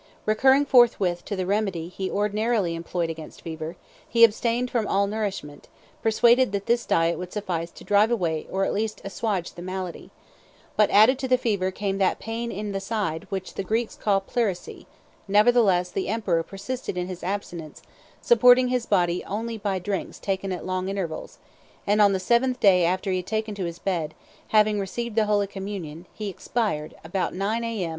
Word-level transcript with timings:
Recurring 0.25 0.65
forthwith 0.65 1.23
to 1.25 1.35
the 1.35 1.45
remedy 1.45 1.87
he 1.87 2.09
ordinarily 2.09 2.73
employed 2.73 3.11
against 3.11 3.43
fever, 3.43 3.75
he 4.09 4.23
abstained 4.23 4.71
from 4.71 4.87
all 4.87 5.05
nourishment, 5.05 5.67
persuaded 6.01 6.51
that 6.53 6.65
this 6.65 6.87
diet 6.87 7.19
would 7.19 7.31
suffice 7.31 7.69
to 7.69 7.83
drive 7.83 8.09
away 8.09 8.47
or 8.49 8.63
at 8.65 8.69
the 8.69 8.73
least 8.73 9.01
assuage 9.03 9.53
the 9.53 9.61
malady; 9.61 10.09
but 10.75 10.89
added 10.89 11.19
to 11.19 11.27
the 11.27 11.37
fever 11.37 11.69
came 11.69 11.99
that 11.99 12.17
pain 12.17 12.51
in 12.51 12.71
the 12.71 12.79
side 12.79 13.27
which 13.29 13.53
the 13.53 13.63
Greeks 13.63 13.93
call 13.95 14.19
pleurisy; 14.21 14.87
nevertheless 15.27 15.91
the 15.91 16.07
emperor 16.07 16.41
persisted 16.41 16.97
in 16.97 17.05
his 17.05 17.23
abstinence, 17.23 17.83
supporting 18.23 18.69
his 18.69 18.87
body 18.87 19.23
only 19.25 19.55
by 19.55 19.77
drinks 19.77 20.17
taken 20.17 20.51
at 20.51 20.65
long 20.65 20.89
intervals; 20.89 21.37
and 21.85 22.01
on 22.01 22.11
the 22.11 22.19
seventh 22.19 22.59
day 22.59 22.83
after 22.85 23.11
that 23.11 23.13
he 23.13 23.17
had 23.17 23.27
taken 23.27 23.53
to 23.53 23.65
his 23.65 23.77
bed, 23.77 24.15
having 24.47 24.79
received 24.79 25.15
the 25.15 25.25
holy 25.25 25.45
communion," 25.45 26.07
he 26.11 26.27
expired 26.27 26.95
about 27.03 27.35
nine 27.35 27.63
A.M. 27.63 27.89